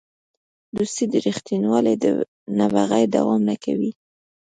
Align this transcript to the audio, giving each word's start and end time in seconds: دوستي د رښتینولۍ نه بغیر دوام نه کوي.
دوستي 0.75 1.05
د 1.11 1.13
رښتینولۍ 1.27 1.95
نه 2.57 2.65
بغیر 2.75 3.05
دوام 3.15 3.41
نه 3.49 3.55
کوي. 3.63 3.91